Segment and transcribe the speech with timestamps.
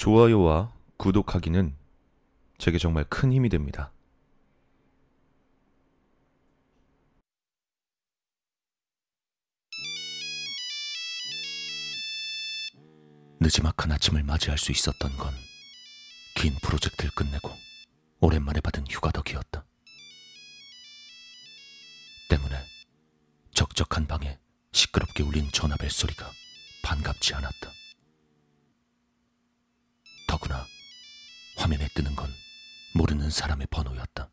[0.00, 1.76] 좋아요와 구독하기는
[2.56, 3.92] 제게 정말 큰 힘이 됩니다.
[13.40, 15.34] 늦지막한 아침을 맞이할 수 있었던 건
[16.34, 17.54] 긴 프로젝트를 끝내고
[18.20, 19.62] 오랜만에 받은 휴가 덕이었다.
[22.30, 22.56] 때문에
[23.52, 24.38] 적적한 방에
[24.72, 26.30] 시끄럽게 울린 전화벨 소리가
[26.82, 27.79] 반갑지 않았다.
[30.30, 30.64] 더구나
[31.56, 32.30] 화면에 뜨는 건
[32.94, 34.30] 모르는 사람의 번호였다.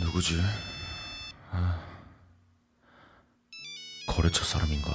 [0.00, 0.34] 누구지?
[1.52, 1.80] 아,
[4.08, 4.90] 거래처 사람인가?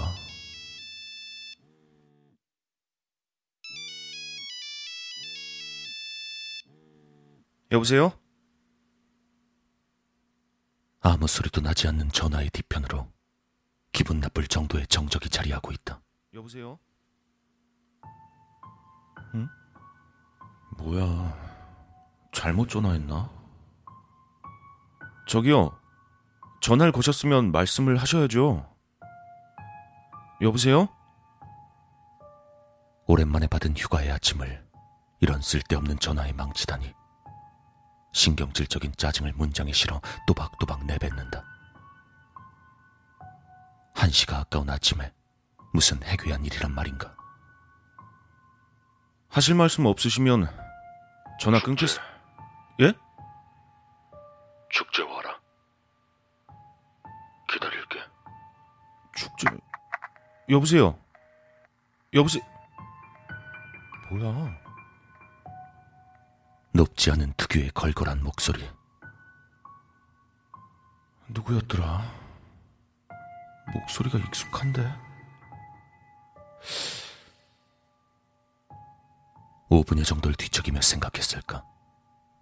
[7.72, 8.12] 여보세요?
[11.00, 13.10] 아무 소리도 나지 않는 전화의 뒤편으로
[13.94, 16.02] 기분 나쁠 정도의 정적이 자리하고 있다.
[16.34, 16.78] 여보세요?
[19.36, 19.50] 응?
[20.78, 21.38] 뭐야?
[22.32, 23.30] 잘못 전화했나?
[25.28, 25.78] 저기요.
[26.62, 28.70] 전화를 거셨으면 말씀을 하셔야죠.
[30.42, 30.90] 여보세요?
[33.06, 34.66] 오랜만에 받은 휴가의 아침을
[35.20, 36.94] 이런 쓸데없는 전화에 망치다니.
[38.14, 41.44] 신경질적인 짜증을 문장에 실어 또박또박 내뱉는다.
[43.96, 45.14] 한시가 아까운 아침에
[45.74, 47.16] 무슨 해괴한 일이란 말인가.
[49.34, 50.48] 하실 말씀 없으시면
[51.40, 51.90] 전화 끊겠...
[52.82, 52.94] 예?
[54.70, 55.40] 축제 와라.
[57.50, 58.00] 기다릴게.
[59.16, 59.48] 축제...
[60.50, 61.00] 여보세요?
[62.14, 62.44] 여보세요?
[64.12, 64.56] 뭐야?
[66.72, 68.70] 높지 않은 특유의 걸걸한 목소리.
[71.30, 72.04] 누구였더라?
[73.74, 75.13] 목소리가 익숙한데?
[79.70, 81.64] 5분여 정도를 뒤척이며 생각했을까.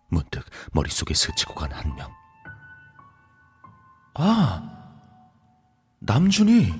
[0.09, 2.11] 문득 머릿속에 스치고 간 한 명.
[4.15, 4.61] 아!
[5.99, 6.73] 남준이!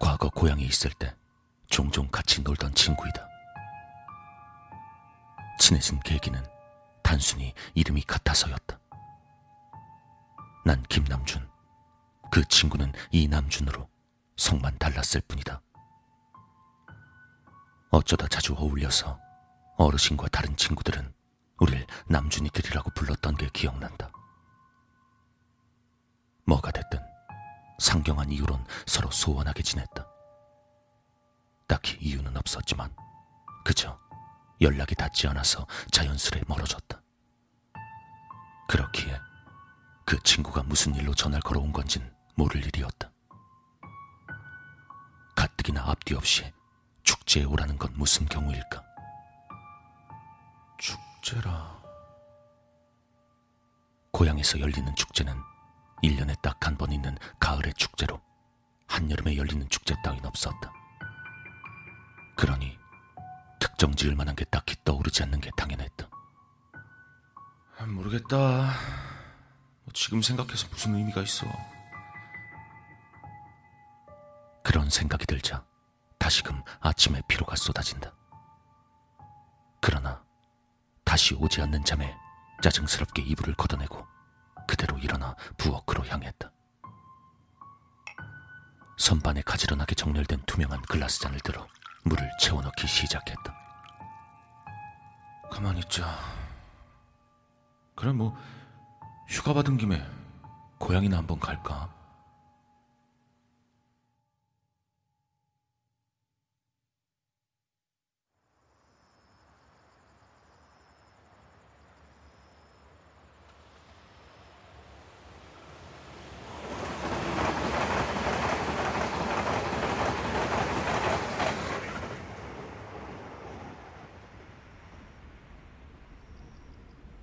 [0.00, 1.14] 과거 고향에 있을 때
[1.68, 3.26] 종종 같이 놀던 친구이다.
[5.58, 6.42] 친해진 계기는
[7.02, 8.78] 단순히 이름이 같아서였다.
[10.64, 11.48] 난 김남준,
[12.30, 13.88] 그 친구는 이남준으로
[14.36, 15.60] 성만 달랐을 뿐이다.
[17.90, 19.18] 어쩌다 자주 어울려서
[19.76, 21.12] 어르신과 다른 친구들은
[21.58, 24.10] 우릴 남준이들이라고 불렀던 게 기억난다.
[26.44, 27.00] 뭐가 됐든
[27.78, 30.06] 상경한 이유론 서로 소원하게 지냈다.
[31.66, 32.94] 딱히 이유는 없었지만
[33.64, 33.98] 그저
[34.60, 37.00] 연락이 닿지 않아서 자연스레 멀어졌다.
[38.68, 39.20] 그렇기에
[40.04, 43.10] 그 친구가 무슨 일로 전화를 걸어온 건진 모를 일이었다.
[45.34, 46.52] 가뜩이나 앞뒤 없이
[47.26, 48.82] 축제에 오라는 건 무슨 경우일까?
[50.78, 51.76] 축제라.
[54.12, 55.34] 고향에서 열리는 축제는
[56.02, 58.20] 1년에 딱 한 번 있는 가을의 축제로
[58.86, 60.72] 한여름에 열리는 축제 따윈 없었다.
[62.36, 62.78] 그러니
[63.58, 66.08] 특정 지을 만한 게 딱히 떠오르지 않는 게 당연했다.
[67.88, 68.36] 모르겠다.
[69.84, 71.46] 뭐 지금 생각해서 무슨 의미가 있어.
[74.62, 75.64] 그런 생각이 들자
[76.18, 78.12] 다시금 아침에 피로가 쏟아진다.
[79.80, 80.22] 그러나
[81.04, 82.16] 다시 오지 않는 잠에
[82.62, 84.06] 짜증스럽게 이불을 걷어내고
[84.66, 86.50] 그대로 일어나 부엌으로 향했다.
[88.98, 91.66] 선반에 가지런하게 정렬된 투명한 글라스 잔을 들어
[92.04, 93.54] 물을 채워넣기 시작했다.
[95.50, 96.06] 가만히 있자.
[97.94, 98.36] 그래, 뭐,
[99.28, 100.04] 휴가 받은 김에
[100.78, 101.94] 고향이나 한번 갈까?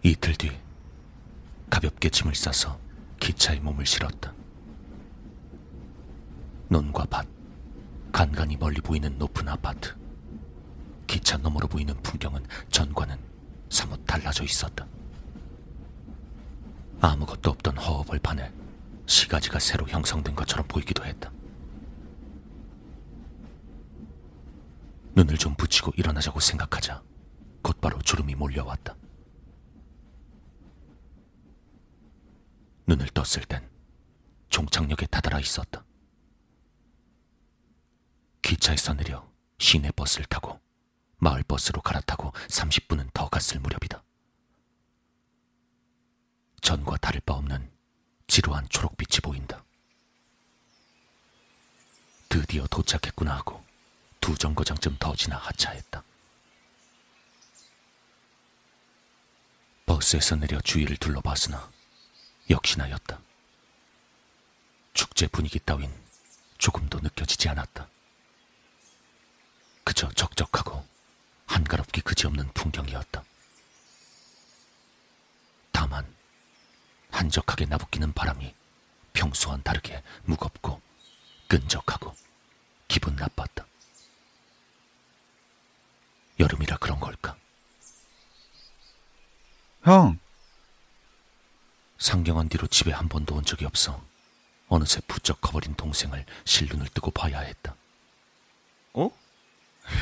[0.05, 0.51] 이틀 뒤
[1.69, 2.77] 가볍게 짐을 싸서
[3.21, 4.33] 기차에 몸을 실었다.
[6.67, 7.25] 논과 밭,
[8.11, 9.95] 간간히 멀리 보이는 높은 아파트.
[11.07, 13.17] 기차 너머로 보이는 풍경은 전과는
[13.69, 14.85] 사뭇 달라져 있었다.
[16.99, 18.51] 아무것도 없던 허허벌판에
[19.05, 21.31] 시가지가 새로 형성된 것처럼 보이기도 했다.
[25.15, 27.01] 눈을 좀 붙이고 일어나자고 생각하자
[27.61, 28.95] 곧바로 주름이 몰려왔다.
[32.85, 33.69] 눈을 떴을 땐
[34.49, 35.83] 종착역에 다다라 있었다.
[38.41, 39.27] 기차에서 내려
[39.57, 40.59] 시내 버스를 타고
[41.17, 44.03] 마을 버스로 갈아타고 30분은 더 갔을 무렵이다.
[46.61, 47.71] 전과 다를 바 없는
[48.27, 49.63] 지루한 초록빛이 보인다.
[52.27, 53.63] 드디어 도착했구나 하고
[54.19, 56.03] 두 정거장쯤 더 지나 하차했다.
[59.85, 61.71] 버스에서 내려 주위를 둘러봤으나
[62.49, 63.19] 역시나였다.
[64.93, 65.91] 축제 분위기 따윈
[66.57, 67.87] 조금도 느껴지지 않았다.
[69.83, 70.85] 그저 적적하고
[71.45, 73.23] 한가롭기 그지없는 풍경이었다.
[75.71, 76.05] 다만
[77.11, 78.53] 한적하게 나부끼는 바람이
[79.13, 80.81] 평소와는 다르게 무겁고
[81.47, 82.15] 끈적하고
[82.87, 83.65] 기분 나빴다.
[86.39, 87.35] 여름이라 그런 걸까?
[89.83, 90.17] 형,
[92.03, 94.03] 상경한 뒤로 집에 한 번도 온 적이 없어
[94.67, 97.75] 어느새 부쩍 커버린 동생을 실눈을 뜨고 봐야 했다.
[98.93, 99.09] 어?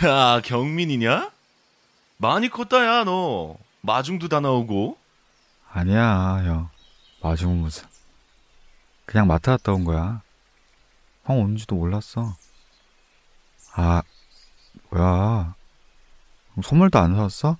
[0.05, 1.31] 야, 경민이냐?
[2.17, 3.55] 많이 컸다, 야, 너.
[3.81, 4.97] 마중도 다 나오고.
[5.71, 6.69] 아니야, 형.
[7.21, 7.87] 마중은 무슨.
[9.05, 10.23] 그냥 마트 갔다 온 거야.
[11.25, 12.35] 형 오는지도 몰랐어.
[13.73, 14.01] 아,
[14.89, 15.53] 뭐야.
[16.55, 17.57] 형 선물도 안 사왔어?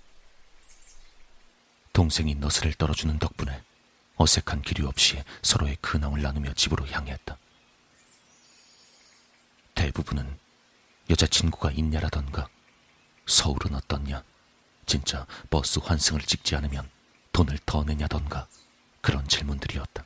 [1.94, 3.62] 동생이 너스를 떨어주는 덕분에
[4.22, 7.38] 어색한 기류 없이 서로의 근황을 나누며 집으로 향했다.
[9.74, 10.38] 대부분은
[11.10, 12.48] 여자친구가 있냐라던가
[13.26, 14.24] 서울은 어떻냐
[14.86, 16.88] 진짜 버스 환승을 찍지 않으면
[17.34, 18.48] 돈을 더 내냐던가
[19.02, 20.06] 그런 질문들이었다.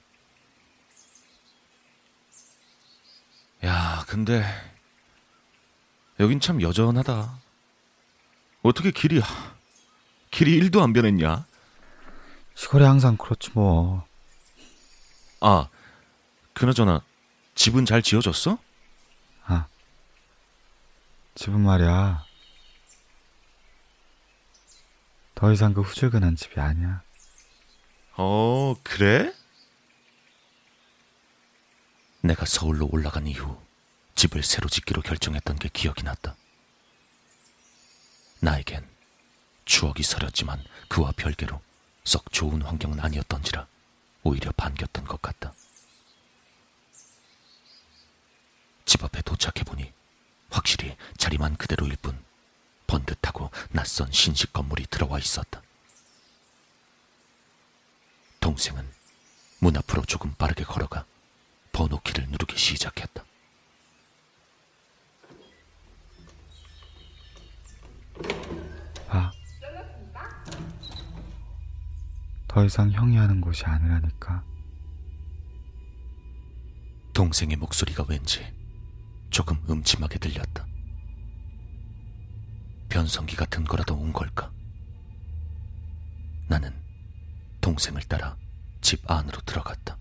[3.66, 4.46] 야, 근데
[6.22, 7.42] 여긴 참 여전하다.
[8.62, 9.22] 어떻게 길이
[10.32, 11.46] 길이 1도 안 변했냐?
[12.56, 14.06] 시골이 항상 그렇지 뭐.
[15.42, 15.70] 아,
[16.54, 17.04] 그나저나
[17.54, 18.58] 집은 잘 지어졌어?
[19.46, 19.68] 아,
[21.36, 22.26] 집은 말이야.
[25.36, 27.04] 더 이상 그 후줄근한 집이 아니야.
[28.18, 29.34] 어, 그래?
[32.22, 33.62] 내가 서울로 올라간 이후
[34.16, 36.36] 집을 새로 짓기로 결정했던 게 기억이 났다.
[38.40, 38.88] 나에겐
[39.66, 41.62] 추억이 서렸지만 그와 별개로
[42.06, 43.68] 썩 좋은 환경은 아니었던지라
[44.24, 45.54] 오히려 반겼던 것 같다.
[48.86, 49.92] 집 앞에 도착해보니
[50.52, 52.24] 확실히 자리만 그대로일 뿐
[52.88, 55.62] 번듯하고 낯선 신식 건물이 들어와 있었다.
[58.40, 58.88] 동생은
[59.60, 61.06] 문 앞으로 조금 빠르게 걸어가
[61.72, 63.26] 번호키를 누르기 시작했다.
[72.56, 74.42] 더 이상 형이 하는 곳이 아니라니까.
[77.14, 78.50] 동생의 목소리가 왠지
[79.30, 80.66] 조금 음침하게 들렸다.
[82.88, 84.54] 변성기 같은 거라도 온 걸까?
[86.48, 86.74] 나는
[87.60, 88.38] 동생을 따라
[88.80, 89.98] 집 안으로 들어갔다.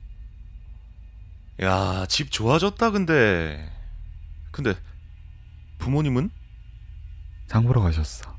[1.61, 3.69] 야, 집 좋아졌다, 근데.
[4.53, 4.75] 근데
[5.79, 6.31] 부모님은?
[7.49, 8.33] 장 보러 가셨어.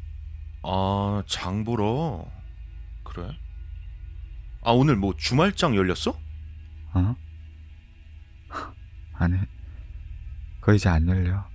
[0.64, 2.26] 아, 장 보러.
[3.04, 3.38] 그래?
[4.66, 6.20] 아, 오늘 뭐 주말장 열렸어?
[6.96, 7.16] 어?
[9.14, 9.38] 아니,
[10.60, 11.48] 그거 이제 안 열려.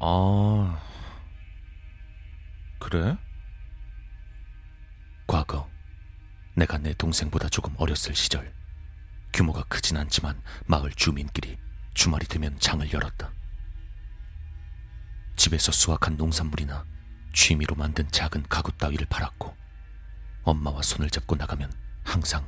[0.00, 0.82] 아,
[2.80, 3.16] 그래?
[5.28, 5.70] 과거
[6.56, 8.52] 내가 내 동생보다 조금 어렸을 시절
[9.32, 11.56] 규모가 크진 않지만 마을 주민끼리
[11.94, 13.30] 주말이 되면 장을 열었다.
[15.36, 16.84] 집에서 수확한 농산물이나
[17.32, 19.56] 취미로 만든 작은 가구 따위를 팔았고
[20.42, 21.72] 엄마와 손을 잡고 나가면
[22.04, 22.46] 항상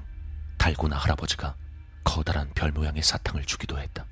[0.59, 1.57] 달고나 할아버지가
[2.05, 4.07] 커다란 별 모양의 사탕을 주기도 했다.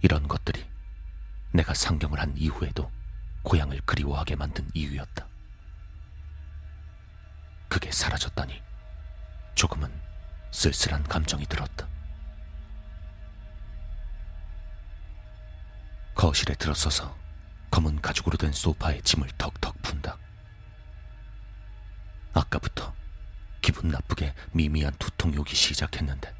[0.00, 0.68] 이런 것들이
[1.52, 2.90] 내가 상경을 한 이후에도
[3.42, 5.26] 고향을 그리워하게 만든 이유였다.
[7.68, 8.62] 그게 사라졌다니
[9.54, 9.92] 조금은
[10.50, 11.86] 쓸쓸한 감정이 들었다.
[16.14, 17.16] 거실에 들어서서
[17.70, 20.18] 검은 가죽으로 된 소파에 짐을 턱턱 푼다.
[22.38, 22.94] 아까부터
[23.60, 26.32] 기분 나쁘게 미미한 두통이 오기 시작했는데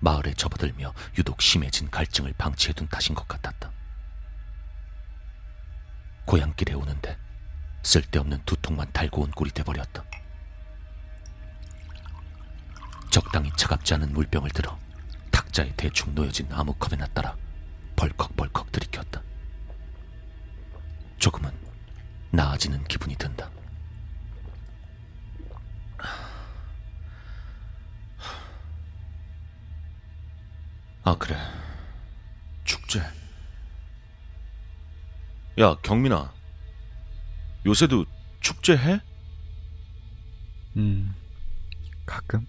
[0.00, 3.70] 마을에 접어들며 유독 심해진 갈증을 방치해둔 탓인 것 같았다.
[6.24, 7.18] 고향길에 오는데
[7.82, 10.02] 쓸데없는 두통만 달고 온 꼴이 돼버렸다.
[13.10, 14.78] 적당히 차갑지 않은 물병을 들어
[15.30, 17.36] 탁자에 대충 놓여진 나무컵에나 따라
[17.96, 19.22] 벌컥벌컥 들이켰다.
[21.18, 21.52] 조금은
[22.30, 23.41] 나아지는 기분이 든다.
[31.04, 31.36] 아, 그래.
[32.64, 33.00] 축제.
[35.58, 36.32] 야, 경민아.
[37.66, 38.04] 요새도
[38.40, 39.00] 축제 해?
[40.76, 41.14] 음,
[42.06, 42.46] 가끔.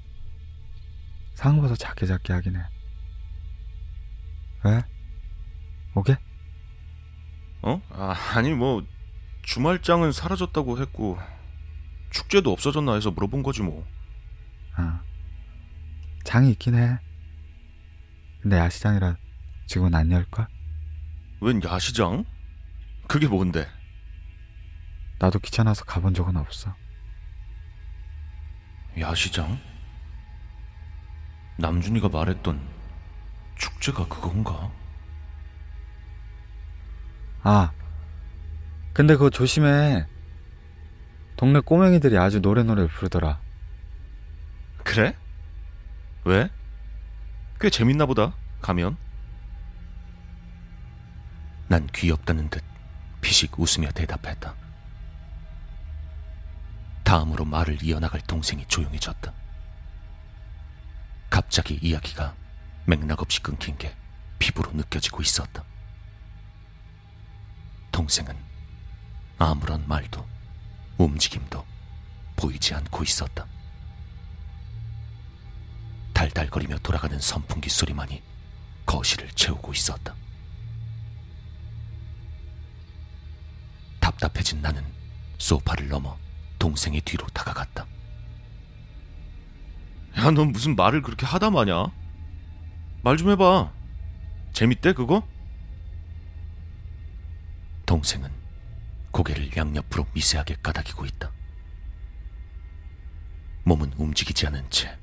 [1.33, 2.61] 상 봐서 작게 작게 하긴 해.
[4.65, 4.83] 왜?
[5.95, 6.17] 오게?
[7.63, 7.81] 어?
[7.89, 8.83] 아, 아니 뭐
[9.43, 11.17] 주말장은 사라졌다고 했고
[12.11, 13.85] 축제도 없어졌나 해서 물어본 거지 뭐.
[14.75, 15.01] 아,
[16.23, 16.99] 장이 있긴 해.
[18.43, 19.15] 근데 야시장이라
[19.67, 20.45] 지금은 안 열걸?
[21.39, 22.25] 웬 야시장?
[23.07, 23.65] 그게 뭔데?
[25.17, 26.75] 나도 귀찮아서 가본 적은 없어.
[28.99, 29.57] 야시장?
[31.57, 32.59] 남준이가 말했던
[33.55, 34.69] 축제가 그건가?
[37.43, 37.71] 아,
[38.91, 40.05] 근데 그거 조심해.
[41.37, 43.39] 동네 꼬맹이들이 아주 노래노래 부르더라.
[44.83, 45.15] 그래?
[46.25, 46.49] 왜?
[47.63, 48.35] 꽤 재밌나 보다.
[48.61, 48.97] 가면.
[51.69, 52.61] 난 귀엽다는 듯
[53.21, 54.53] 피식 웃으며 대답했다.
[57.05, 59.31] 다음으로 말을 이어나갈 동생이 조용해졌다.
[61.29, 62.35] 갑자기 이야기가
[62.85, 63.95] 맥락 없이 끊긴 게
[64.39, 65.63] 피부로 느껴지고 있었다.
[67.93, 68.35] 동생은
[69.39, 70.27] 아무런 말도
[70.97, 71.65] 움직임도
[72.35, 73.47] 보이지 않고 있었다.
[76.13, 78.21] 달달거리며 돌아가는 선풍기 소리만이
[78.85, 80.15] 거실을 채우고 있었다.
[83.99, 84.83] 답답해진 나는
[85.37, 86.17] 소파를 넘어
[86.59, 87.85] 동생의 뒤로 다가갔다.
[90.17, 91.87] 야, 넌 무슨 말을 그렇게 하다 마냐?
[93.01, 93.71] 말 좀 해봐.
[94.53, 95.27] 재밌대, 그거?
[97.85, 98.29] 동생은
[99.11, 101.31] 고개를 양옆으로 미세하게 까닥이고 있다.
[103.63, 104.97] 몸은 움직이지 않은 채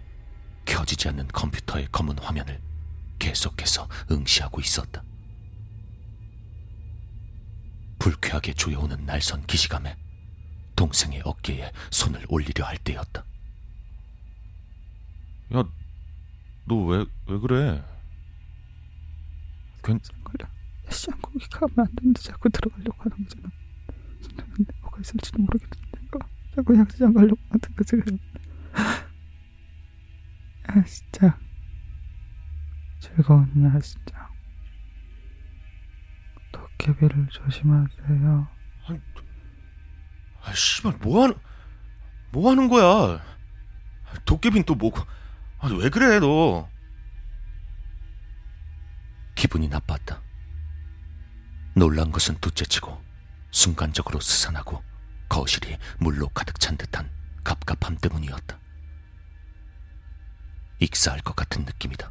[0.71, 2.61] 켜지지 않는 컴퓨터의 검은 화면을
[3.19, 5.03] 계속해서 응시하고 있었다.
[7.99, 9.97] 불쾌하게 조여오는 날선 기시감에
[10.77, 13.25] 동생의 어깨에 손을 올리려 할 때였다.
[15.55, 15.65] 야,
[16.67, 17.85] 너 왜, 왜 그래?
[19.83, 20.49] 괜, 걸려.
[20.87, 23.51] 야시장 거기 가면 안 되는데 자꾸 들어가려고 하는 거잖아.
[24.83, 26.19] 뭐가 있을지도 모르겠는데 어,
[26.55, 27.97] 자꾸 야시장 가려고 하는 거지.
[30.77, 31.33] 야시장.
[33.01, 34.29] 즐거운 야시장.
[36.53, 38.49] 도깨비를 조심하세요.
[40.43, 41.35] 아, 씨발, 뭐 하는,
[42.33, 43.23] 뭐 하는 거야?
[44.25, 45.01] 도깨빈 또 뭐고?
[45.59, 46.69] 아, 왜 그래, 너?
[49.35, 50.23] 기분이 나빴다.
[51.75, 53.03] 놀란 것은 둘째치고
[53.51, 54.83] 순간적으로 스산하고
[55.29, 57.11] 거실이 물로 가득 찬 듯한
[57.45, 58.59] 갑갑함 때문이었다.
[60.81, 62.11] 익사할 것 같은 느낌이다.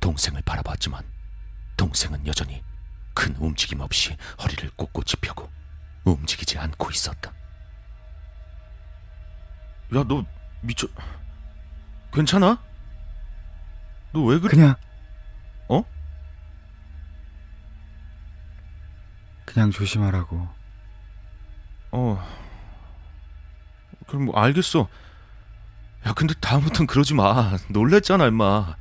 [0.00, 1.04] 동생을 바라봤지만
[1.76, 2.62] 동생은 여전히
[3.14, 5.50] 큰 움직임 없이 허리를 꼿꼿이 펴고
[6.04, 7.32] 움직이지 않고 있었다.
[9.94, 10.24] 야, 너
[10.60, 10.86] 미쳐.
[12.12, 12.62] 괜찮아?
[14.12, 14.50] 너 왜 그래?
[14.50, 14.74] 그냥
[15.68, 15.84] 어?
[19.44, 20.48] 그냥 조심하라고.
[21.92, 22.26] 어.
[24.06, 24.88] 그럼 뭐 알겠어.
[26.06, 27.56] 야, 근데 다음부턴 그러지 마.
[27.68, 28.76] 놀랬잖아, 임마.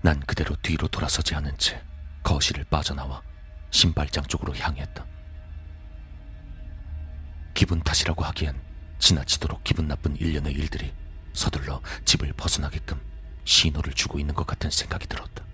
[0.00, 1.82] 난 그대로 뒤로 돌아서지 않은 채
[2.22, 3.22] 거실을 빠져나와
[3.70, 5.04] 신발장 쪽으로 향했다.
[7.54, 8.60] 기분 탓이라고 하기엔
[8.98, 10.94] 지나치도록 기분 나쁜 일련의 일들이
[11.32, 13.00] 서둘러 집을 벗어나게끔
[13.44, 15.44] 신호를 주고 있는 것 같은 생각이 들었다.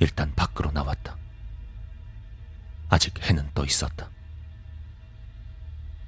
[0.00, 1.16] 일단 밖으로 나왔다.
[2.88, 4.10] 아직 해는 떠 있었다.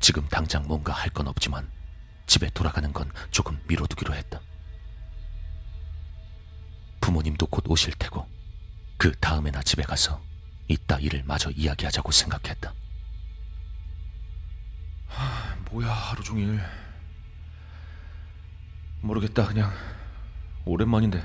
[0.00, 1.70] 지금 당장 뭔가 할 건 없지만
[2.26, 4.40] 집에 돌아가는 건 조금 미뤄두기로 했다.
[7.00, 8.28] 부모님도 곧 오실 테고
[8.96, 10.22] 그 다음에나 집에 가서
[10.68, 12.72] 이따 일을 마저 이야기하자고 생각했다.
[15.70, 16.60] 뭐야, 하루 종일.
[19.00, 19.72] 모르겠다, 그냥.
[20.64, 21.24] 오랜만인데.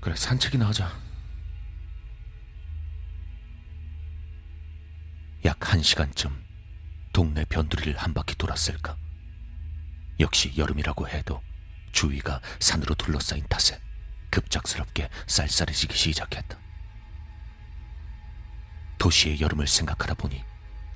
[0.00, 0.90] 그래, 산책이나 하자.
[5.44, 6.44] 약한 시간쯤
[7.12, 8.96] 동네 변두리를 한 바퀴 돌았을까.
[10.20, 11.42] 역시 여름이라고 해도
[11.92, 13.80] 주위가 산으로 둘러싸인 탓에
[14.30, 16.58] 급작스럽게 쌀쌀해지기 시작했다.
[18.98, 20.44] 도시의 여름을 생각하다 보니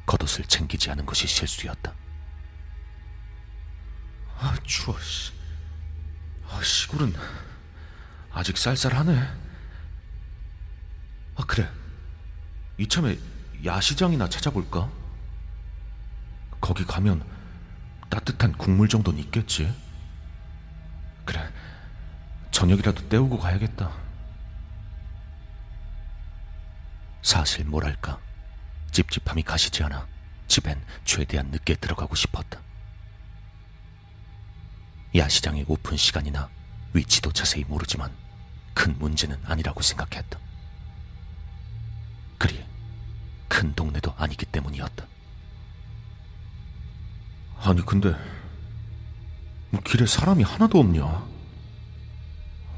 [0.06, 1.94] 겉옷을 챙기지 않은 것이 실수였다.
[4.36, 5.32] 아, 추워, 씨.
[6.50, 7.14] 아, 시골은
[8.30, 9.16] 아직 쌀쌀하네.
[11.36, 11.68] 아, 그래.
[12.76, 13.16] 이참에
[13.64, 14.90] 야시장이나 찾아볼까?
[16.60, 17.24] 거기 가면
[18.10, 19.74] 따뜻한 국물 정도는 있겠지.
[21.24, 21.40] 그래,
[22.50, 23.90] 저녁이라도 때우고 가야겠다.
[27.22, 28.18] 사실 뭐랄까
[28.92, 30.06] 찝찝함이 가시지 않아
[30.46, 32.60] 집엔 최대한 늦게 들어가고 싶었다.
[35.14, 36.50] 야시장의 오픈 시간이나
[36.92, 38.12] 위치도 자세히 모르지만
[38.74, 40.38] 큰 문제는 아니라고 생각했다.
[43.48, 45.06] 큰 동네도 아니기 때문이었다.
[47.58, 48.14] 아니 근데
[49.70, 51.26] 뭐 길에 사람이 하나도 없냐?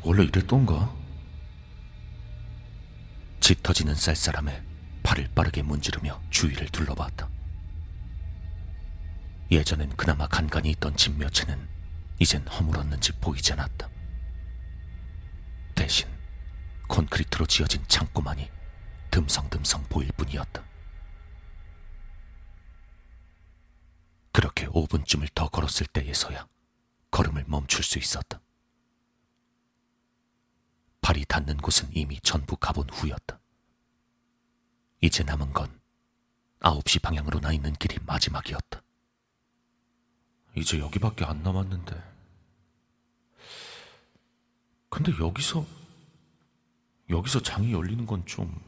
[0.03, 0.95] 원래 이랬던가?
[3.41, 4.63] 짙어지는 쌀쌀함에
[5.03, 7.29] 발을 빠르게 문지르며 주위를 둘러봤다.
[9.51, 11.69] 예전엔 그나마 간간히 있던 집 몇 채는
[12.19, 13.89] 이젠 허물었는지 보이지 않았다.
[15.75, 16.09] 대신
[16.89, 18.49] 콘크리트로 지어진 창고만이
[19.17, 20.63] 듬성듬성 보일 뿐이었다.
[24.31, 26.47] 그렇게 5분쯤을 더 걸었을 때에서야
[27.11, 28.43] 걸음을 멈출 수 있었다.
[31.01, 33.41] 발이 닿는 곳은 이미 전부 가본 후였다.
[35.01, 35.81] 이제 남은 건
[36.61, 38.83] 9시 방향으로 나 있는 길이 마지막이었다.
[40.59, 42.17] 이제 여기밖에 안 남았는데.
[44.91, 45.65] 근데 여기서
[47.09, 48.66] 여기서 장이 열리는 건 좀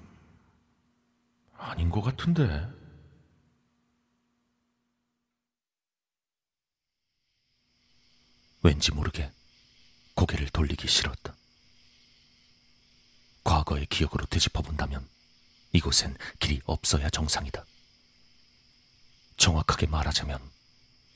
[1.59, 2.67] 아닌 것 같은데.
[8.62, 9.31] 왠지 모르게
[10.15, 11.35] 고개를 돌리기 싫었다.
[13.45, 15.09] 과거의 기억으로 되짚어본다면
[15.73, 17.65] 이곳엔 길이 없어야 정상이다.
[19.37, 20.41] 정확하게 말하자면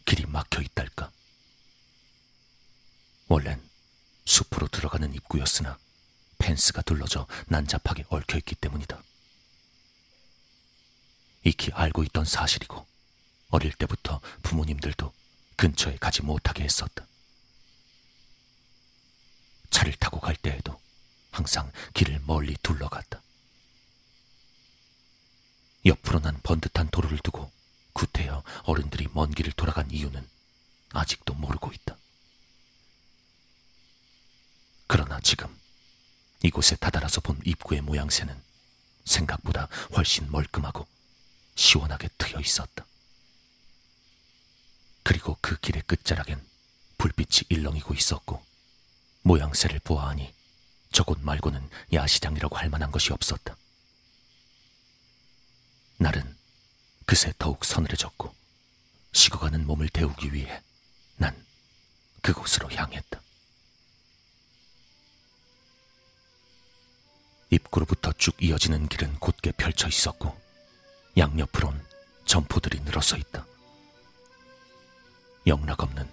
[0.05, 1.11] 길이 막혀 있달까.
[3.29, 3.63] 원래는
[4.25, 5.79] 숲으로 들어가는 입구였으나
[6.39, 9.03] 펜스가 둘러져 난잡하게 얽혀 있기 때문이다.
[11.45, 12.87] 익히 알고 있던 사실이고
[13.51, 15.13] 어릴 때부터 부모님들도
[15.57, 17.07] 근처에 가지 못하게 했었다.
[19.71, 20.81] 차를 타고 갈 때에도
[21.31, 23.21] 항상 길을 멀리 둘러갔다.
[25.85, 27.51] 옆으로 난 번듯한 도로를 두고
[27.93, 30.27] 구태여 어른들이 먼 길을 돌아간 이유는
[30.91, 31.97] 아직도 모르고 있다.
[34.87, 35.49] 그러나 지금
[36.43, 38.41] 이곳에 다다라서 본 입구의 모양새는
[39.05, 40.87] 생각보다 훨씬 멀끔하고
[41.55, 42.85] 시원하게 트여 있었다.
[45.03, 46.41] 그리고 그 길의 끝자락엔
[46.99, 48.43] 불빛이 일렁이고 있었고
[49.23, 50.33] 모양새를 보아하니
[50.93, 53.57] 저곳 말고는 야시장이라고 할 만한 것이 없었다.
[55.99, 56.37] 날은
[57.07, 58.35] 그새 더욱 서늘해졌고
[59.13, 60.63] 식어가는 몸을 데우기 위해
[61.17, 61.35] 난
[62.23, 63.21] 그곳으로 향했다.
[67.51, 70.41] 입구로부터 쭉 이어지는 길은 곧게 펼쳐 있었고
[71.17, 71.85] 양옆으론
[72.25, 73.47] 점포들이 늘어서 있다.
[75.47, 76.09] 영락없는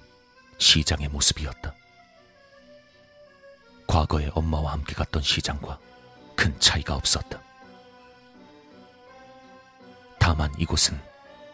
[0.57, 1.73] 시장의 모습이었다.
[3.87, 5.79] 과거에 엄마와 함께 갔던 시장과
[6.35, 7.41] 큰 차이가 없었다.
[10.19, 10.99] 다만 이곳은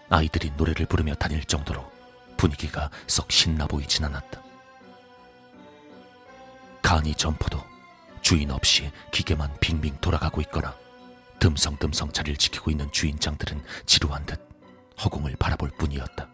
[0.09, 1.89] 아이들이 노래를 부르며 다닐 정도로
[2.37, 4.41] 분위기가 썩 신나 보이진 않았다.
[6.81, 7.63] 간이 점포도
[8.21, 10.75] 주인 없이 기계만 빙빙 돌아가고 있거나
[11.39, 14.39] 듬성듬성 자리를 지키고 있는 주인장들은 지루한 듯
[15.03, 16.27] 허공을 바라볼 뿐이었다.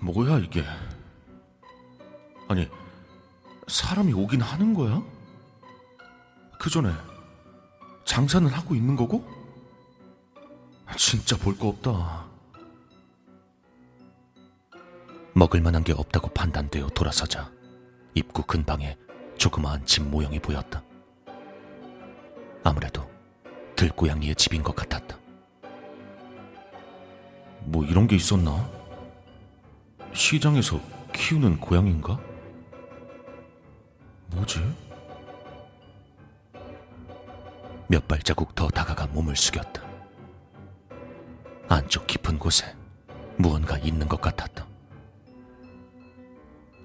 [0.00, 0.64] 뭐야 이게?
[2.48, 2.68] 아니
[3.66, 5.02] 사람이 오긴 하는 거야?
[6.58, 6.92] 그 전에
[8.04, 9.24] 장사는 하고 있는 거고?
[10.96, 12.26] 진짜 볼 거 없다.
[15.34, 17.50] 먹을 만한 게 없다고 판단되어 돌아서자
[18.14, 18.96] 입구 근방에
[19.36, 20.82] 조그마한 집 모형이 보였다.
[22.64, 23.08] 아무래도
[23.76, 25.18] 들고양이의 집인 것 같았다.
[27.60, 28.68] 뭐 이런 게 있었나?
[30.14, 30.80] 시장에서
[31.12, 32.18] 키우는 고양인가?
[34.28, 34.60] 뭐지?
[37.86, 39.82] 몇 발자국 더 다가가 몸을 숙였다.
[41.68, 42.74] 안쪽 깊은 곳에
[43.36, 44.66] 무언가 있는 것 같았다.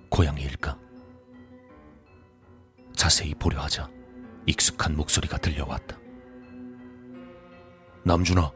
[0.09, 0.77] 고양이일까?
[2.95, 3.89] 자세히 보려 하자
[4.49, 5.95] 익숙한 목소리가 들려왔다.
[8.03, 8.51] 남준아.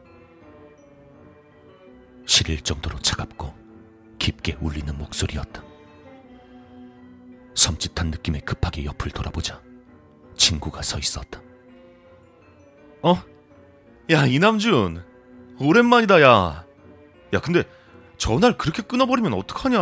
[2.26, 3.54] 시릴 정도로 차갑고
[4.18, 5.62] 깊게 울리는 목소리였다.
[7.54, 9.62] 섬찟한 느낌에 급하게 옆을 돌아보자
[10.36, 11.40] 친구가 서 있었다.
[13.02, 13.14] 어?
[14.10, 15.04] 야 이남준
[15.60, 16.66] 오랜만이다 야.
[17.32, 17.62] 야 근데
[18.16, 19.78] 전화를 그렇게 끊어버리면 어떡하냐?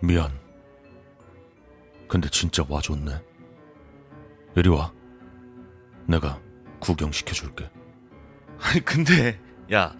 [0.00, 0.38] 미안.
[2.06, 3.31] 근데 진짜 와줬네.
[4.56, 4.92] 이리 와.
[6.06, 6.40] 내가
[6.80, 7.70] 구경시켜줄게.
[8.60, 9.40] 아니 근데
[9.72, 9.94] 야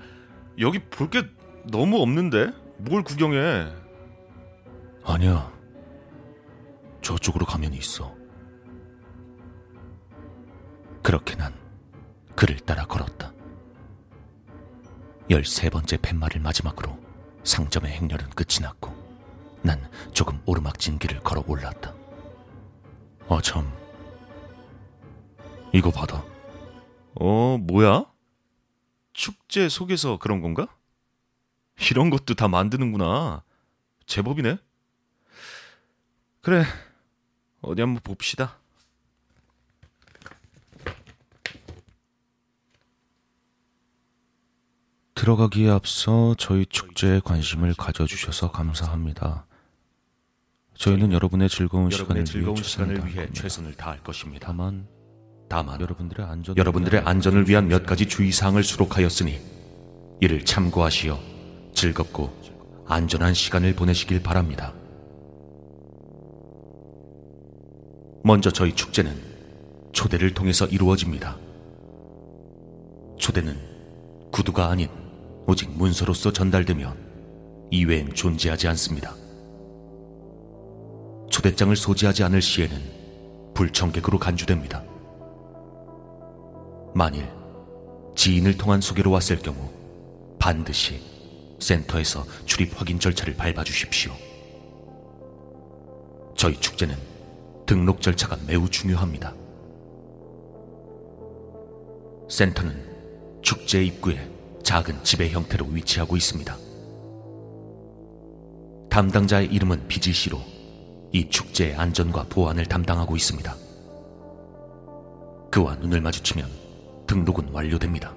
[0.58, 1.22] 여기 볼 게
[1.70, 3.72] 너무 없는데 뭘 구경해?
[5.04, 5.50] 아니야.
[7.02, 8.14] 저쪽으로 가면 있어.
[11.02, 11.52] 그렇게 난
[12.36, 13.32] 그를 따라 걸었다.
[15.30, 16.98] 열세 번째 팻말을 마지막으로
[17.44, 18.92] 상점의 행렬은 끝이 났고
[19.62, 19.80] 난
[20.12, 21.94] 조금 오르막진 길을 걸어 올랐다.
[23.28, 23.72] 아, 참.
[25.72, 26.24] 이거 받아.
[27.14, 28.06] 어, 뭐야?
[29.12, 30.66] 축제 속에서 그런 건가?
[31.90, 33.42] 이런 것도 다 만드는구나.
[34.06, 34.58] 제법이네.
[36.40, 36.64] 그래,
[37.60, 38.58] 어디 한번 봅시다.
[45.14, 49.46] 들어가기에 앞서 저희 축제에 관심을 가져주셔서 감사합니다.
[50.74, 53.30] 저희는 여러분의 즐거운 시간을 즐거운 위해 시간을 위해.
[53.32, 54.48] 최선을 다할 것입니다.
[54.48, 54.88] 다만
[55.52, 59.38] 다만 여러분들의 안전 여러분들의 안전을 위한 몇 가지 주의사항을 수록하였으니
[60.22, 61.20] 이를 참고하시어
[61.74, 62.32] 즐겁고
[62.86, 64.72] 안전한 시간을 보내시길 바랍니다.
[68.24, 69.14] 먼저 저희 축제는
[69.92, 71.36] 초대를 통해서 이루어집니다.
[73.18, 73.54] 초대는
[74.30, 74.88] 구두가 아닌
[75.46, 76.96] 오직 문서로서 전달되며
[77.70, 79.14] 이외엔 존재하지 않습니다.
[81.30, 84.91] 초대장을 소지하지 않을 시에는 불청객으로 간주됩니다.
[86.94, 87.28] 만일
[88.14, 89.70] 지인을 통한 소개로 왔을 경우
[90.38, 91.00] 반드시
[91.58, 94.12] 센터에서 출입 확인 절차를 밟아 주십시오.
[96.36, 96.96] 저희 축제는
[97.64, 99.34] 등록 절차가 매우 중요합니다.
[102.28, 104.28] 센터는 축제 입구에
[104.62, 106.56] 작은 집의 형태로 위치하고 있습니다.
[108.90, 110.38] 담당자의 이름은 비지씨로
[111.12, 113.56] 이 축제의 안전과 보안을 담당하고 있습니다.
[115.50, 116.61] 그와 눈을 마주치면
[117.06, 118.14] 등록은 완료됩니다.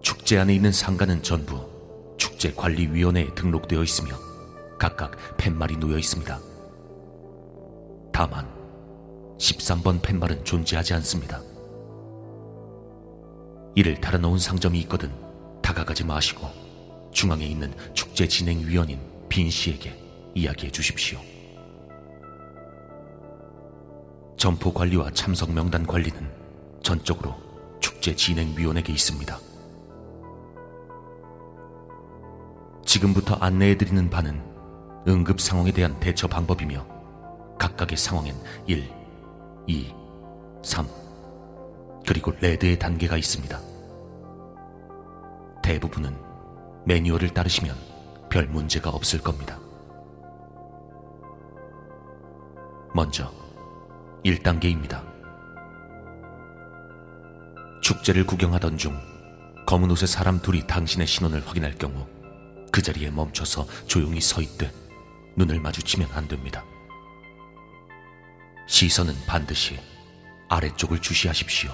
[0.00, 1.66] 축제 안에 있는 상가는 전부
[2.16, 4.14] 축제관리위원회에 등록되어 있으며
[4.78, 6.38] 각각 팻말이 놓여 있습니다.
[8.12, 8.48] 다만
[9.38, 11.40] 13번 팻말은 존재하지 않습니다.
[13.74, 15.10] 이를 달아놓은 상점이 있거든
[15.62, 16.48] 다가가지 마시고
[17.12, 19.98] 중앙에 있는 축제 진행위원인 빈 씨에게
[20.34, 21.18] 이야기해 주십시오.
[24.44, 26.30] 점포 관리와 참석 명단 관리는
[26.82, 27.34] 전적으로
[27.80, 29.38] 축제 진행위원에게 있습니다.
[32.84, 34.42] 지금부터 안내해드리는 바는
[35.08, 36.86] 응급 상황에 대한 대처 방법이며
[37.58, 38.34] 각각의 상황엔
[38.66, 38.86] 1,
[39.66, 39.94] 2,
[40.62, 40.86] 3,
[42.06, 43.58] 그리고 레드의 단계가 있습니다.
[45.62, 46.14] 대부분은
[46.84, 47.74] 매뉴얼을 따르시면
[48.28, 49.58] 별 문제가 없을 겁니다.
[52.94, 53.32] 먼저
[54.24, 55.04] 1단계입니다.
[57.82, 58.98] 축제를 구경하던 중
[59.66, 62.06] 검은 옷의 사람 둘이 당신의 신원을 확인할 경우
[62.72, 64.72] 그 자리에 멈춰서 조용히 서 있되
[65.36, 66.64] 눈을 마주치면 안 됩니다.
[68.66, 69.78] 시선은 반드시
[70.48, 71.70] 아래쪽을 주시하십시오.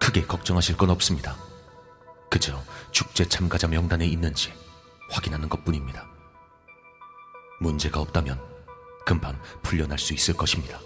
[0.00, 1.36] 크게 걱정하실 건 없습니다.
[2.28, 2.60] 그저
[2.90, 4.52] 축제 참가자 명단에 있는지
[5.10, 6.06] 확인하는 것 뿐입니다.
[7.60, 8.51] 문제가 없다면
[9.04, 10.78] 금방 풀려날 수 있을 것입니다.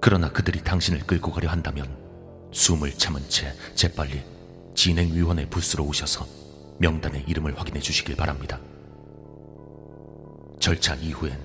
[0.00, 1.96] 그러나 그들이 당신을 끌고 가려 한다면
[2.52, 4.22] 숨을 참은 채 재빨리
[4.74, 6.26] 진행위원회 부스로 오셔서
[6.78, 8.58] 명단의 이름을 확인해 주시길 바랍니다.
[10.58, 11.38] 절차 이후엔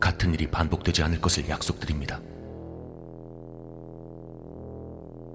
[0.00, 2.20] 같은 일이 반복되지 않을 것을 약속드립니다.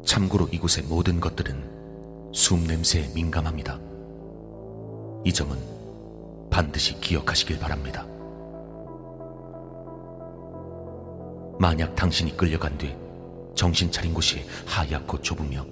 [0.05, 3.79] 참고로 이곳의 모든 것들은 숨 냄새에 민감합니다.
[5.25, 5.78] 이 점은
[6.59, 8.05] 반드시 기억하시길 바랍니다.
[11.57, 12.93] 만약 당신이 끌려간 뒤
[13.55, 15.65] 정신 차린 곳이 하얗고 좁으며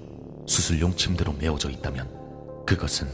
[0.46, 3.06] 수술용 침대로 메워져 있다면 그것은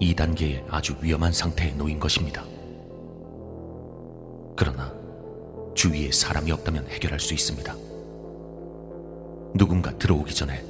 [0.00, 2.42] 2단계의 아주 위험한 상태에 놓인 것입니다.
[4.56, 4.90] 그러나
[5.74, 7.74] 주위에 사람이 없다면 해결할 수 있습니다.
[9.54, 10.64] 누군가 들어오기 전에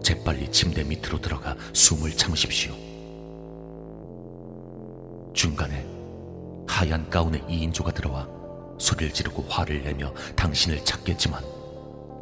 [0.00, 2.91] 재빨리 침대 밑으로 들어가 숨을 참으십시오.
[5.42, 5.84] 중간에
[6.68, 8.28] 하얀 가운의 2인조가 들어와
[8.78, 11.42] 소리를 지르고 화를 내며 당신을 찾겠지만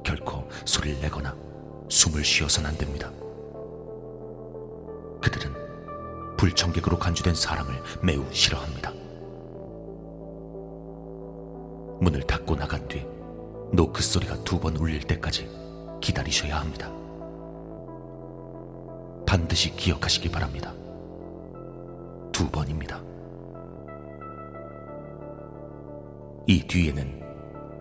[0.02, 1.36] 결코 소리를 내거나
[1.90, 3.10] 숨을 쉬어서는 안 됩니다.
[5.20, 5.52] 그들은
[6.38, 8.90] 불청객으로 간주된 사람을 매우 싫어합니다.
[12.00, 13.04] 문을 닫고 나간 뒤
[13.74, 15.46] 노크 소리가 두 번 울릴 때까지
[16.00, 16.90] 기다리셔야 합니다.
[19.26, 20.72] 반드시 기억하시기 바랍니다.
[22.32, 23.09] 두 번입니다.
[26.46, 27.20] 이 뒤에는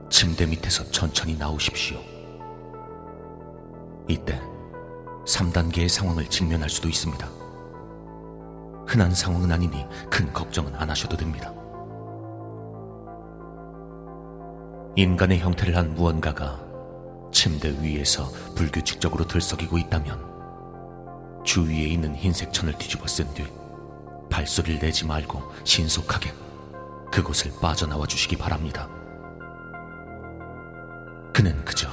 [0.09, 1.99] 침대 밑에서 천천히 나오십시오.
[4.07, 4.39] 이때
[5.25, 7.27] 3단계의 상황을 직면할 수도 있습니다.
[8.87, 11.53] 흔한 상황은 아니니 큰 걱정은 안 하셔도 됩니다.
[14.95, 16.59] 인간의 형태를 한 무언가가
[17.31, 23.45] 침대 위에서 불규칙적으로 들썩이고 있다면 주위에 있는 흰색 천을 뒤집어 쓴 뒤
[24.29, 26.31] 발소리를 내지 말고 신속하게
[27.11, 28.87] 그곳을 빠져나와 주시기 바랍니다.
[31.33, 31.89] 그는 그저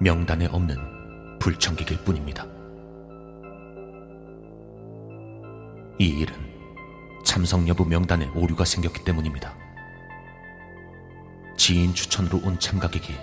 [0.00, 2.46] 명단에 없는 불청객일 뿐입니다.
[5.98, 6.34] 이 일은
[7.24, 9.54] 참석 여부 명단에 오류가 생겼기 때문입니다.
[11.56, 13.14] 지인 추천으로 온 참가객이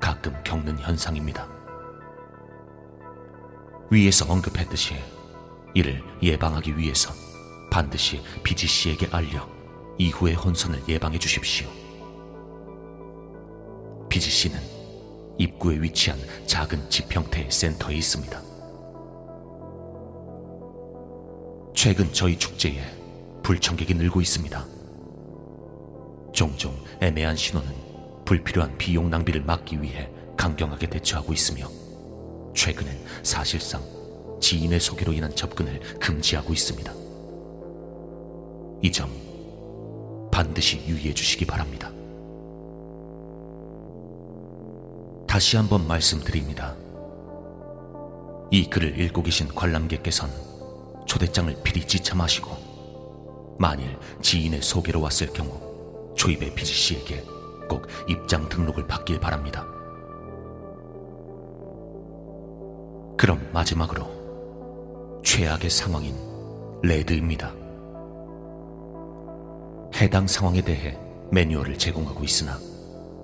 [0.00, 1.46] 가끔 겪는 현상입니다.
[3.90, 4.96] 위에서 언급했듯이
[5.74, 7.12] 이를 예방하기 위해서
[7.70, 9.55] 반드시 비지 씨에게 알려
[9.98, 11.68] 이후의 혼선을 예방해 주십시오.
[14.36, 14.58] 씨는
[15.38, 18.42] 입구에 위치한 작은 집 형태의 센터에 있습니다.
[21.74, 22.82] 최근 저희 축제에
[23.42, 24.64] 불청객이 늘고 있습니다.
[26.32, 27.70] 종종 애매한 신호는
[28.24, 31.68] 불필요한 비용 낭비를 막기 위해 강경하게 대처하고 있으며
[32.54, 33.82] 최근엔 사실상
[34.40, 36.92] 지인의 소개로 인한 접근을 금지하고 있습니다.
[38.82, 39.25] 이 점
[40.36, 41.90] 반드시 유의해 주시기 바랍니다.
[45.26, 46.76] 다시 한번 말씀드립니다.
[48.50, 50.28] 이 글을 읽고 계신 관람객께선
[51.06, 57.24] 초대장을 필히 지참하시고 만일 지인의 소개로 왔을 경우 초입의 피지 씨에게
[57.66, 59.64] 꼭 입장 등록을 받길 바랍니다.
[63.16, 66.14] 그럼 마지막으로 최악의 상황인
[66.82, 67.65] 레드입니다.
[69.96, 70.98] 해당 상황에 대해
[71.32, 72.58] 매뉴얼을 제공하고 있으나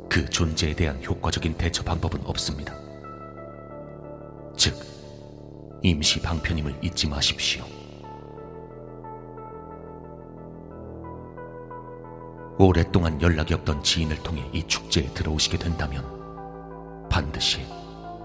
[0.08, 2.74] 그 존재에 대한 효과적인 대처 방법은 없습니다.
[4.56, 4.74] 즉,
[5.82, 7.64] 임시 방편임을 잊지 마십시오.
[12.58, 16.06] 오랫동안 연락이 없던 지인을 통해 이 축제에 들어오시게 된다면
[17.10, 17.66] 반드시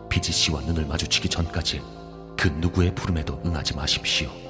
[0.08, 1.82] 비지 씨와 눈을 마주치기 전까지
[2.38, 4.47] 그 누구의 부름에도 응하지 마십시오.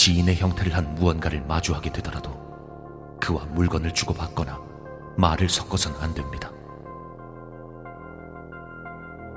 [0.00, 2.32] 지인의 형태를 한 무언가를 마주하게 되더라도
[3.20, 4.58] 그와 물건을 주고받거나
[5.18, 6.50] 말을 섞어선 안 됩니다.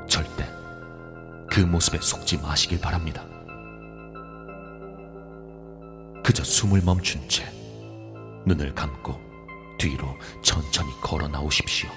[0.07, 0.47] 절대
[1.49, 3.25] 그 모습에 속지 마시길 바랍니다.
[6.23, 7.43] 그저 숨을 멈춘 채
[8.45, 9.19] 눈을 감고
[9.77, 11.89] 뒤로 천천히 걸어 나오십시오.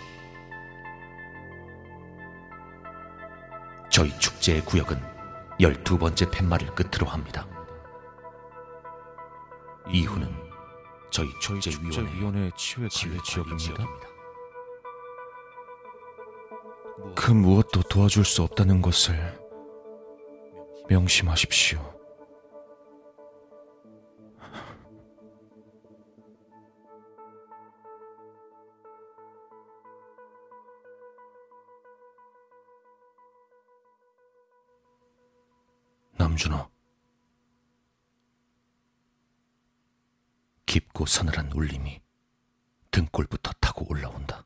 [3.88, 5.00] 저희 축제의 구역은
[5.61, 7.46] 열두 번째 팻말을 끝으로 합니다.
[9.88, 10.35] 이후는
[11.11, 13.75] 저희 축제위원회 지휘 관리 지역입니다.
[13.75, 13.85] 지역입니다.
[17.14, 19.38] 그 무엇도 도와줄 수 없다는 것을
[20.88, 21.96] 명심하십시오.
[36.18, 36.76] 남준호
[40.77, 42.03] 깊고 서늘한 울림이
[42.91, 44.45] 등골부터 타고 올라온다.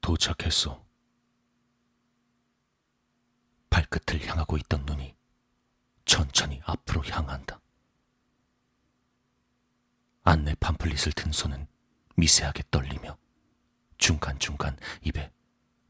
[0.00, 0.86] 도착했어.
[3.68, 5.16] 발끝을 향하고 있던 눈이
[6.04, 7.60] 천천히 앞으로 향한다.
[10.22, 11.66] 안내 팜플릿을 든 손은
[12.14, 13.18] 미세하게 떨리며
[13.98, 15.32] 중간중간 입에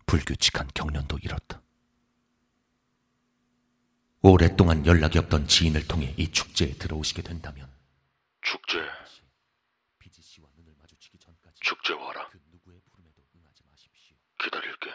[0.06, 1.63] 불규칙한 경련도 일었다.
[4.26, 7.70] 오랫동안 연락이 없던 지인을 통해 이 축제에 들어오시게 된다면
[8.40, 8.80] 축제,
[9.98, 12.26] 비지 씨와 눈을 마주치기 전까지 축제 와라.
[12.30, 14.16] 그 누구의 부름에도 응하지 마십시오.
[14.42, 14.90] 기다릴게.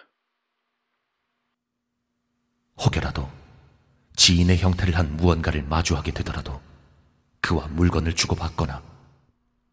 [2.84, 3.32] 혹여라도
[4.16, 6.60] 지인의 형태를 한 무언가를 마주하게 되더라도
[7.40, 8.82] 그와 물건을 주고받거나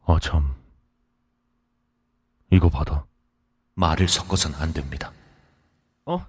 [0.04, 0.54] 아, 참.
[2.52, 3.06] 이거 받아.
[3.72, 5.14] 말을 섞어선 안 됩니다.
[6.04, 6.26] 어?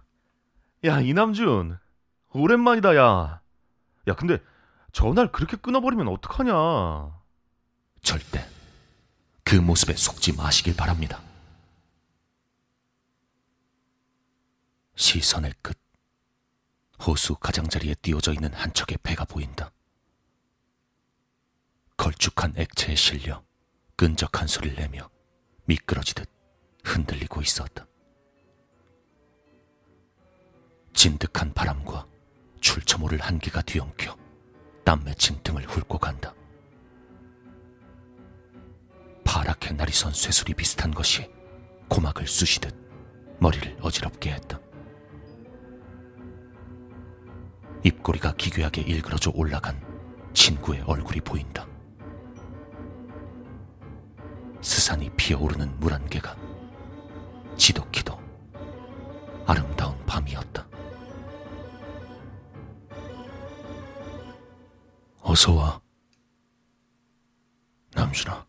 [0.85, 1.77] 야, 이남준.
[2.37, 3.41] 오랜만이다, 야.
[4.07, 4.41] 야, 근데
[4.93, 7.17] 전화를 그렇게 끊어버리면 어떡하냐.
[8.01, 8.47] 절대
[9.43, 11.21] 그 모습에 속지 마시길 바랍니다.
[14.95, 15.77] 시선의 끝
[17.05, 19.71] 호수 가장자리에 띄워져 있는 한 척의 배가 보인다.
[21.97, 23.43] 걸쭉한 액체에 실려
[23.95, 25.09] 끈적한 소리를 내며
[25.65, 26.29] 미끄러지듯
[26.83, 27.85] 흔들리고 있었다.
[30.93, 32.07] 진득한 바람과
[32.59, 34.15] 출처 모를 한기가 뒤엉켜
[34.83, 36.33] 땀 맺힌 등을 훑고 간다.
[39.23, 41.29] 파랗게 날이 선 쇠술이 비슷한 것이
[41.89, 42.75] 고막을 쑤시듯
[43.39, 44.59] 머리를 어지럽게 했다.
[47.83, 49.81] 입꼬리가 기괴하게 일그러져 올라간
[50.33, 51.67] 친구의 얼굴이 보인다.
[54.61, 56.35] 스산이 피어오르는 물한 개가
[57.55, 58.19] 지독히도
[59.45, 60.66] 아름다운 밤이었다.
[65.29, 65.81] 어서 와,
[67.93, 68.47] 남준아.